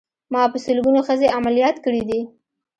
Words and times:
ما 0.31 0.41
په 0.51 0.57
سلګونو 0.65 0.99
ښځې 1.07 1.33
عمليات 1.37 1.75
کړې 1.85 2.01
دي. 2.09 2.21